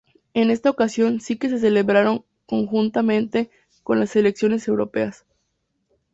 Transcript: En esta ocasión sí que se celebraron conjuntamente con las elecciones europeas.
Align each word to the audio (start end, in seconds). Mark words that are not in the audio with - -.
En 0.33 0.49
esta 0.49 0.71
ocasión 0.71 1.19
sí 1.21 1.37
que 1.37 1.47
se 1.47 1.59
celebraron 1.59 2.25
conjuntamente 2.47 3.51
con 3.83 3.99
las 3.99 4.15
elecciones 4.15 4.67
europeas. 4.67 5.27